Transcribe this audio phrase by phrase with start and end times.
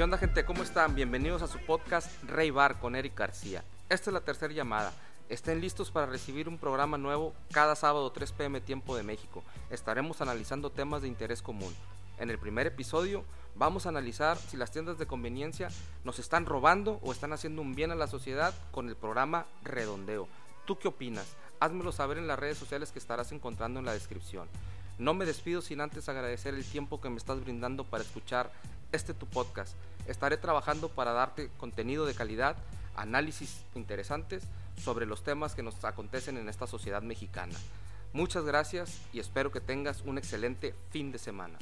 [0.00, 0.46] ¿Qué onda gente?
[0.46, 0.94] ¿Cómo están?
[0.94, 3.62] Bienvenidos a su podcast Rey Bar con Eric García.
[3.90, 4.94] Esta es la tercera llamada.
[5.28, 9.44] Estén listos para recibir un programa nuevo cada sábado 3 pm tiempo de México.
[9.68, 11.74] Estaremos analizando temas de interés común.
[12.16, 15.68] En el primer episodio vamos a analizar si las tiendas de conveniencia
[16.02, 20.28] nos están robando o están haciendo un bien a la sociedad con el programa Redondeo.
[20.64, 21.36] ¿Tú qué opinas?
[21.60, 24.48] Házmelo saber en las redes sociales que estarás encontrando en la descripción.
[24.96, 28.50] No me despido sin antes agradecer el tiempo que me estás brindando para escuchar
[28.92, 29.74] este tu podcast.
[30.06, 32.56] Estaré trabajando para darte contenido de calidad,
[32.96, 34.44] análisis interesantes
[34.76, 37.54] sobre los temas que nos acontecen en esta sociedad mexicana.
[38.12, 41.58] Muchas gracias y espero que tengas un excelente fin de semana.